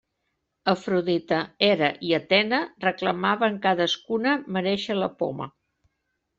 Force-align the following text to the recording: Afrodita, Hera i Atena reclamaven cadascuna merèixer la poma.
Afrodita, 0.71 1.41
Hera 1.67 1.89
i 2.09 2.15
Atena 2.19 2.63
reclamaven 2.87 3.61
cadascuna 3.69 4.35
merèixer 4.59 5.01
la 5.05 5.15
poma. 5.23 5.51